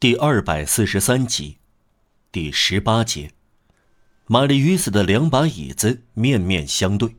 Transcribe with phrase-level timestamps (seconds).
[0.00, 1.56] 第二百四十三集，
[2.30, 3.32] 第十八节，
[4.28, 7.16] 玛丽与死的两把椅子面面相对。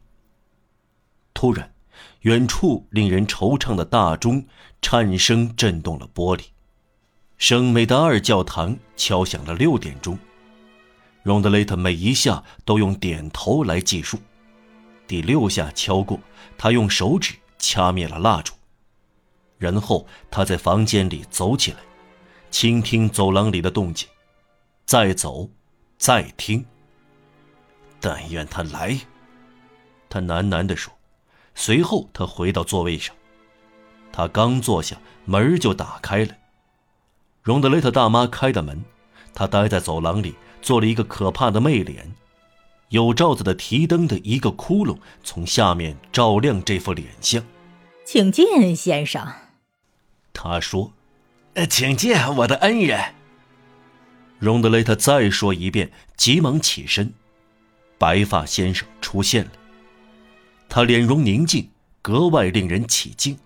[1.34, 1.74] 突然，
[2.22, 4.46] 远处令人惆怅的大钟
[4.82, 6.44] 颤声震动了玻璃。
[7.38, 10.18] 圣美达尔教堂敲响了六点钟。
[11.22, 14.18] 荣德雷特每一下都用点头来计数。
[15.06, 16.18] 第六下敲过，
[16.58, 18.54] 他用手指掐灭了蜡烛。
[19.58, 21.80] 然后他在房间里走起来。
[22.52, 24.08] 倾听走廊里的动静，
[24.86, 25.50] 再走，
[25.98, 26.66] 再听。
[28.00, 29.00] 但愿他来，
[30.10, 30.94] 他喃喃地说。
[31.54, 33.16] 随后，他回到座位上。
[34.12, 36.34] 他刚坐下，门就打开了。
[37.44, 38.84] 荣德雷特大妈开的门。
[39.34, 42.16] 他待在走廊里，做了一个可怕的媚脸。
[42.90, 47.44] 有罩子的提灯的一个窟窿，从下面照亮这副脸相。
[48.06, 49.32] 请进，先生。
[50.34, 50.94] 他说。
[51.66, 53.14] 请见我的恩人。
[54.40, 57.14] 荣德雷特再说一遍，急忙起身。
[57.98, 59.52] 白发先生出现了，
[60.70, 61.70] 他脸容宁静，
[62.02, 63.38] 格外令人起敬。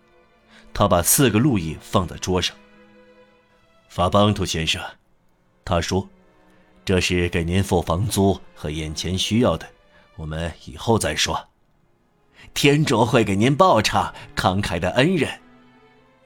[0.74, 2.56] 他把四个路易放在桌上。
[3.90, 4.82] 法邦图先生，
[5.66, 6.08] 他说
[6.86, 9.68] ：“这是给您付房租和眼前需要的，
[10.16, 11.48] 我们以后再说。
[12.54, 15.30] 天主会给您报偿，慷慨的恩人。”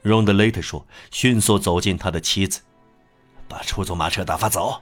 [0.08, 2.62] 荣德雷特说：“迅速走进他的妻子，
[3.48, 4.82] 把出租马车打发走。”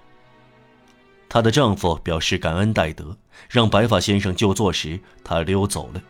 [1.27, 3.17] 她的丈夫表示感恩戴德，
[3.49, 6.01] 让白发先生就坐时，他溜走了。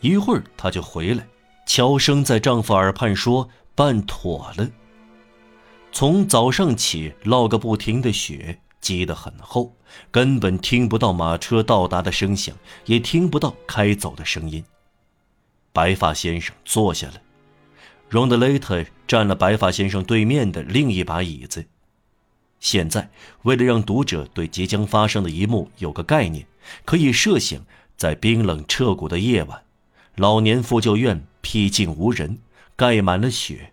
[0.00, 1.26] 一会儿他就回来，
[1.66, 4.66] 悄声在丈夫耳畔说：“办妥了。”
[5.92, 9.74] 从早上起落个不停的雪，积得很厚，
[10.10, 14.64] 根本听不到马车到达的声响，也听不到开走的声音。
[15.72, 17.14] 白发先生坐下了。
[18.10, 21.64] 荣德雷特占了白发先生对面的另一把椅子。
[22.58, 23.08] 现在，
[23.42, 26.44] 为了让读者对即将发生的一幕有个概念，
[26.84, 27.64] 可以设想，
[27.96, 29.62] 在冰冷彻骨的夜晚，
[30.16, 32.40] 老年妇救院僻静无人，
[32.74, 33.72] 盖满了雪，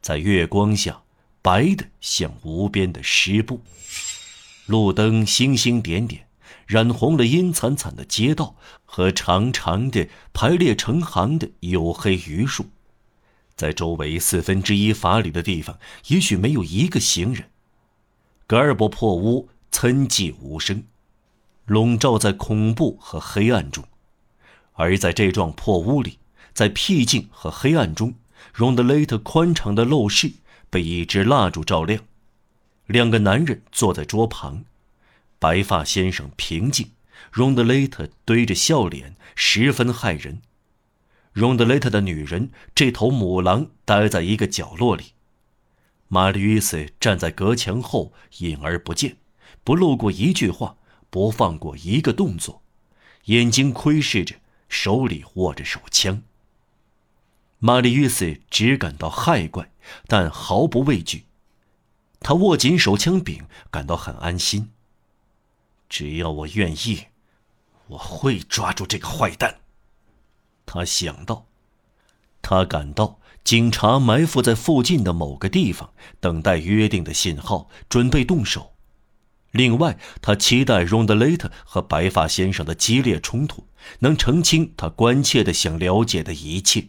[0.00, 1.02] 在月光下，
[1.40, 3.60] 白的像无边的湿布，
[4.66, 6.26] 路灯星星点点，
[6.66, 12.66] 染红了阴惨惨的街道和长长的排列成行的黝黑榆树。
[13.60, 17.50] 在周围四分之一法里的地方，也许没有一个行人。
[18.46, 20.84] 格尔伯破屋岑寂无声，
[21.66, 23.84] 笼罩在恐怖和黑暗中。
[24.72, 26.18] 而在这幢破屋里，
[26.54, 28.14] 在僻静和黑暗中，
[28.54, 30.32] 荣德雷特宽敞的陋室
[30.70, 32.02] 被一支蜡烛照亮。
[32.86, 34.64] 两个男人坐在桌旁，
[35.38, 36.92] 白发先生平静，
[37.30, 40.40] 荣德雷特堆着笑脸，十分骇人。
[41.32, 45.12] 荣德雷特的女人，这头母狼待在一个角落里。
[46.08, 49.16] 玛丽·斯站在隔墙后，隐而不见，
[49.62, 50.76] 不露过一句话，
[51.08, 52.62] 不放过一个动作，
[53.26, 54.34] 眼睛窥视着，
[54.68, 56.22] 手里握着手枪。
[57.60, 59.70] 玛丽·斯只感到害怪，
[60.08, 61.26] 但毫不畏惧。
[62.18, 64.72] 他握紧手枪柄，感到很安心。
[65.88, 67.06] 只要我愿意，
[67.86, 69.60] 我会抓住这个坏蛋。
[70.72, 71.46] 他想到，
[72.40, 78.74] 他感到警察埋伏在附近的某个地方，等待约定的信号，准备动手。
[79.50, 83.66] 另外，他期待荣德雷特和白发先生的激烈冲突，
[83.98, 86.86] 能澄清他关切的想了解的一切。